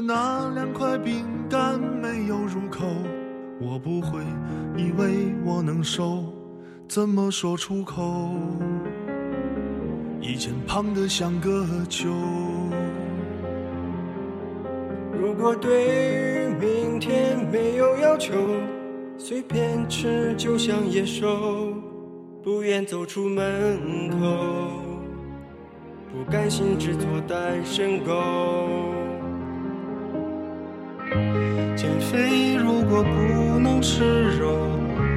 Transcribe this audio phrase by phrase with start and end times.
[0.00, 2.86] 那两块饼干没有入口，
[3.60, 4.20] 我不会
[4.76, 6.24] 以为我能瘦，
[6.88, 8.30] 怎么说出口？
[10.20, 12.08] 以前胖得像个球。
[15.12, 18.32] 如果对于明天没有要求，
[19.18, 21.74] 随便吃就像野兽，
[22.42, 24.16] 不愿走出门口，
[26.10, 28.14] 不甘心只做单身狗。
[31.80, 34.68] 减肥如果不能吃肉，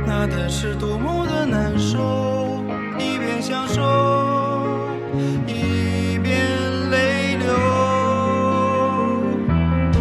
[0.07, 2.63] 那得是多么的难受！
[2.97, 3.81] 一边享受，
[5.45, 6.39] 一边
[6.89, 7.53] 泪流。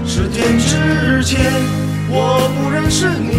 [0.06, 1.50] 十天之前
[2.08, 3.32] 我不认识你，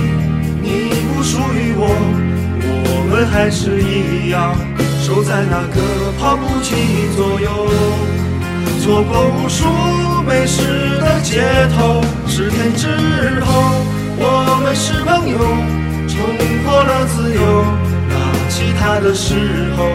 [0.61, 1.87] 你不属于我，
[2.59, 4.53] 我们还是一样
[5.01, 6.75] 守在那个跑步机
[7.15, 7.69] 左右，
[8.81, 9.63] 错过无数
[10.27, 11.41] 美食的街
[11.77, 12.02] 头。
[12.35, 12.87] 十天之
[13.41, 13.45] 后
[14.17, 15.37] 我们是朋友，
[16.07, 16.17] 重
[16.65, 17.63] 获了自由。
[18.09, 19.35] 拿起他的时
[19.77, 19.85] 候，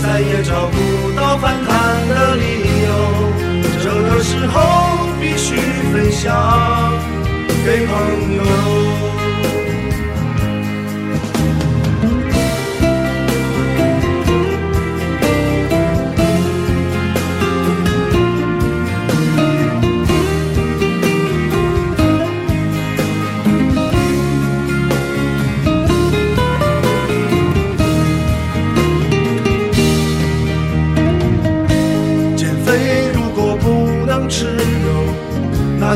[0.00, 2.88] 再也找不到反弹的理由。
[3.82, 5.56] 这个时候必须
[5.92, 6.32] 分享
[7.66, 8.91] 给朋友。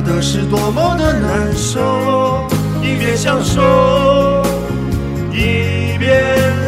[0.07, 2.47] 的是多么的难受！
[2.81, 3.61] 一边享受，
[5.33, 6.09] 一边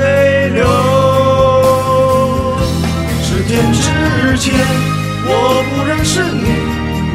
[0.00, 0.66] 泪流。
[3.22, 4.52] 十天之前
[5.24, 6.46] 我不认识你，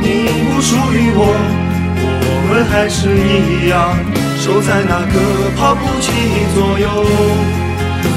[0.01, 0.07] 你
[0.49, 1.19] 不属于我，
[1.99, 3.93] 我们还是一样
[4.39, 5.15] 守在那个
[5.57, 6.07] 跑步机
[6.55, 6.87] 左右。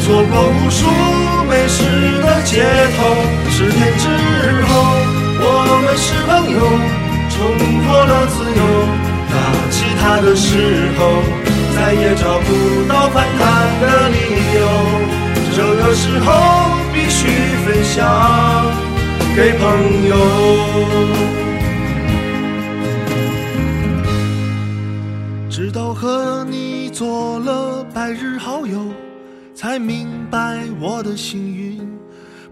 [0.03, 0.87] 错过无数
[1.49, 1.83] 美食
[2.23, 2.63] 的街
[2.97, 2.99] 头，
[10.21, 11.23] 的时候，
[11.75, 12.49] 再也找不
[12.89, 14.17] 到反弹的理
[14.59, 14.63] 由。
[15.55, 16.27] 这个时候
[16.93, 17.29] 必须
[17.65, 18.05] 分享
[19.35, 20.13] 给朋友。
[25.49, 28.93] 直到和你做了百日好友。
[29.55, 31.81] 才明白我的幸运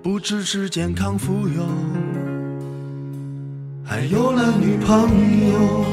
[0.02, 1.62] 不只是健康富有，
[3.84, 5.06] 还有了女朋
[5.52, 5.84] 友。